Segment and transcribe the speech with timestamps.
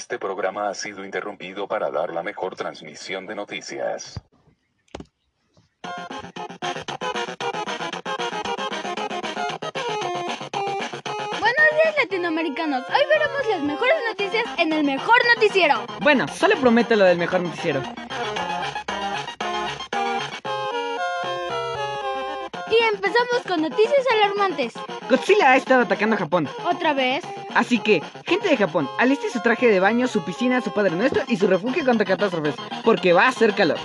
[0.00, 4.18] Este programa ha sido interrumpido para dar la mejor transmisión de noticias.
[11.38, 15.84] Buenos días latinoamericanos, hoy veremos las mejores noticias en el mejor noticiero.
[16.00, 17.82] Bueno, solo prometo lo del mejor noticiero.
[23.00, 24.74] Empezamos con noticias alarmantes.
[25.08, 26.48] Godzilla ha estado atacando a Japón.
[26.64, 27.24] ¿Otra vez?
[27.54, 31.22] Así que, gente de Japón, aliste su traje de baño, su piscina, su padre nuestro
[31.26, 33.78] y su refugio contra catástrofes, porque va a hacer calor.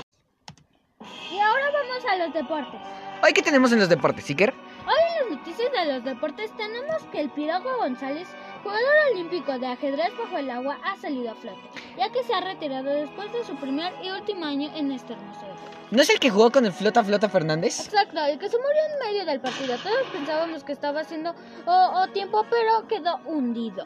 [1.31, 2.81] Y ahora vamos a los deportes.
[3.23, 4.53] Hoy, ¿qué tenemos en los deportes, Iker?
[4.85, 8.27] Hoy en las noticias de los deportes tenemos que el Pirogo González,
[8.65, 11.69] jugador olímpico de ajedrez bajo el agua, ha salido a flote,
[11.99, 15.41] ya que se ha retirado después de su primer y último año en este hermoso
[15.41, 15.77] deporte.
[15.91, 17.79] ¿No es el que jugó con el Flota Flota Fernández?
[17.79, 19.77] Exacto, el que se murió en medio del partido.
[19.77, 21.35] Todos pensábamos que estaba haciendo
[21.67, 23.83] oh, oh, tiempo, pero quedó hundido.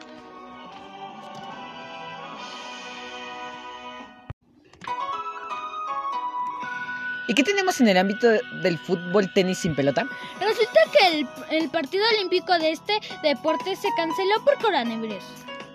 [7.30, 8.26] ¿Y qué tenemos en el ámbito
[8.60, 10.04] del fútbol tenis sin pelota?
[10.40, 15.22] Resulta que el, el partido olímpico de este deporte se canceló por coronavirus.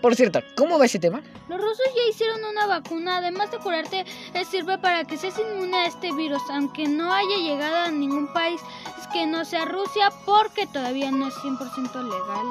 [0.01, 1.23] Por cierto, ¿cómo va ese tema?
[1.47, 5.77] Los rusos ya hicieron una vacuna, además de curarte, eh, sirve para que seas inmune
[5.77, 8.59] a este virus, aunque no haya llegado a ningún país
[9.13, 12.45] que no sea Rusia, porque todavía no es 100% legal.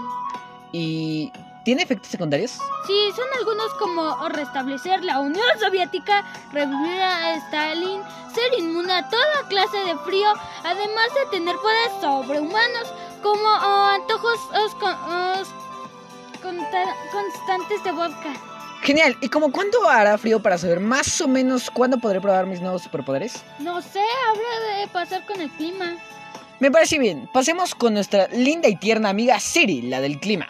[0.72, 1.30] ¿Y
[1.64, 2.52] tiene efectos secundarios?
[2.86, 8.00] Sí, son algunos como restablecer la Unión Soviética, revivir a Stalin,
[8.34, 10.28] ser inmune a toda clase de frío,
[10.64, 15.54] además de tener poderes sobrehumanos como oh, antojos os- os-
[17.12, 18.32] constantes de vodka.
[18.82, 22.60] Genial, ¿y como cuándo hará frío para saber más o menos cuándo podré probar mis
[22.60, 23.42] nuevos superpoderes?
[23.58, 25.96] No sé, habrá de pasar con el clima.
[26.60, 30.46] Me parece bien, pasemos con nuestra linda y tierna amiga Siri, la del clima.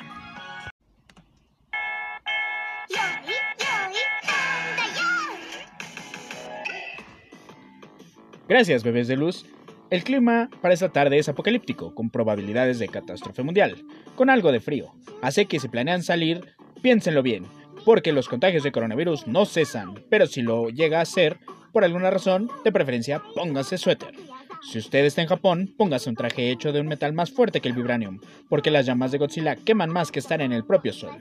[8.47, 9.47] Gracias, bebés de luz.
[9.91, 13.77] El clima para esta tarde es apocalíptico, con probabilidades de catástrofe mundial,
[14.17, 14.93] con algo de frío.
[15.23, 17.47] Así que si planean salir, piénsenlo bien,
[17.85, 21.39] porque los contagios de coronavirus no cesan, pero si lo llega a hacer,
[21.73, 24.15] por alguna razón, de preferencia, póngase suéter.
[24.63, 27.69] Si usted está en Japón, póngase un traje hecho de un metal más fuerte que
[27.69, 31.17] el vibranium, porque las llamas de Godzilla queman más que estar en el propio sol.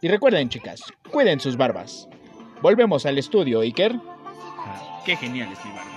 [0.00, 2.08] Y recuerden, chicas, cuiden sus barbas.
[2.60, 3.94] Volvemos al estudio, Iker.
[5.04, 5.90] Qué genial es mi barba.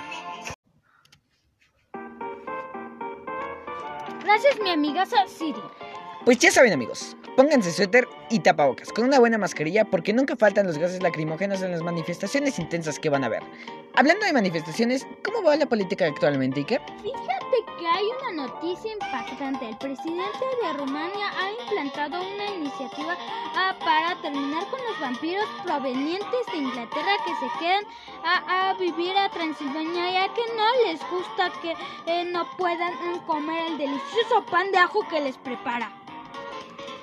[4.24, 5.62] Gracias, mi amiga Siri.
[6.26, 10.68] Pues ya saben amigos, pónganse suéter y tapabocas, con una buena mascarilla porque nunca faltan
[10.68, 13.44] los gases lacrimógenos en las manifestaciones intensas que van a ver.
[13.96, 16.82] Hablando de manifestaciones, ¿cómo va la política actualmente, Iker?
[17.02, 17.37] Fíjate
[17.80, 19.70] que hay una noticia impactante.
[19.70, 23.18] El presidente de Rumania ha implantado una iniciativa
[23.56, 27.84] ah, para terminar con los vampiros provenientes de Inglaterra que se quedan
[28.24, 31.74] a, a vivir a Transilvania ya que no les gusta que
[32.06, 35.92] eh, no puedan mm, comer el delicioso pan de ajo que les prepara.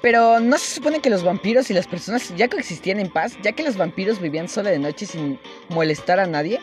[0.02, 3.52] Pero ¿no se supone que los vampiros y las personas ya coexistían en paz, ya
[3.52, 5.40] que los vampiros vivían sola de noche sin
[5.70, 6.60] molestar a nadie?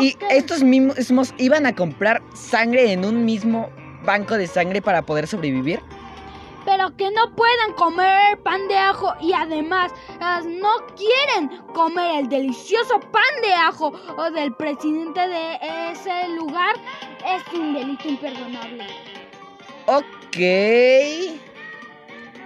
[0.00, 3.70] Y estos mismos iban a comprar sangre en un mismo
[4.04, 5.80] banco de sangre para poder sobrevivir.
[6.64, 9.92] pero que no puedan comer pan de ajo y además
[10.46, 15.58] no quieren comer el delicioso pan de ajo o del presidente de
[15.90, 16.74] ese lugar
[17.26, 18.86] es un delito imperdonable.
[19.86, 21.33] Ok.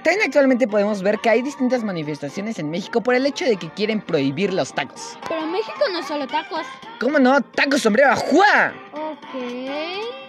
[0.09, 3.69] También actualmente podemos ver que hay distintas manifestaciones en México por el hecho de que
[3.69, 5.19] quieren prohibir los tacos.
[5.29, 6.63] Pero en México no es solo tacos.
[6.99, 7.43] ¿Cómo no?
[7.43, 8.73] ¡Tacos sombrero ajua!
[8.95, 10.28] Ok.